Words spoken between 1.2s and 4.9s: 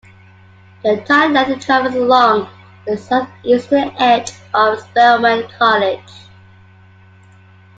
length travels along the southeastern edge of